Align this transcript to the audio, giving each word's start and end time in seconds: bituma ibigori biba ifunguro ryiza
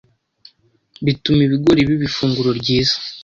bituma 1.05 1.41
ibigori 1.43 1.81
biba 1.87 2.05
ifunguro 2.09 2.49
ryiza 2.59 2.95